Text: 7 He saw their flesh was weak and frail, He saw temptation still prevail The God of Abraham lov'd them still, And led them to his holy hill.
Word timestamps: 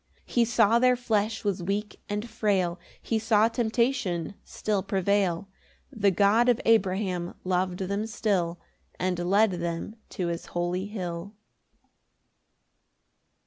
7 0.21 0.23
He 0.25 0.45
saw 0.45 0.79
their 0.79 0.95
flesh 0.95 1.43
was 1.43 1.61
weak 1.61 2.01
and 2.09 2.27
frail, 2.27 2.79
He 2.99 3.19
saw 3.19 3.47
temptation 3.47 4.33
still 4.43 4.81
prevail 4.81 5.47
The 5.91 6.09
God 6.09 6.49
of 6.49 6.59
Abraham 6.65 7.35
lov'd 7.43 7.77
them 7.77 8.07
still, 8.07 8.59
And 8.99 9.19
led 9.19 9.51
them 9.51 9.97
to 10.17 10.25
his 10.29 10.47
holy 10.57 10.87
hill. 10.87 11.35